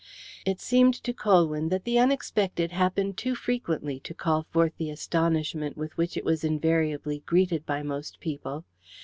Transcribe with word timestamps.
It 0.47 0.59
seemed 0.59 0.95
to 1.03 1.13
Colwyn 1.13 1.69
that 1.69 1.83
the 1.83 1.99
unexpected 1.99 2.71
happened 2.71 3.17
too 3.19 3.35
frequently 3.35 3.99
to 3.99 4.15
call 4.15 4.41
forth 4.49 4.73
the 4.77 4.89
astonishment 4.89 5.77
with 5.77 5.95
which 5.95 6.17
it 6.17 6.25
was 6.25 6.43
invariably 6.43 7.19
greeted 7.27 7.67
by 7.67 7.83
most 7.83 8.19
people. 8.19 8.65